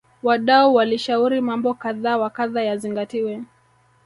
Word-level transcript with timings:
wadau 0.23 0.73
walishauri 0.75 1.41
mambo 1.41 1.73
kadha 1.73 2.17
wa 2.17 2.29
kadha 2.29 2.63
yazingatiwe 2.63 3.43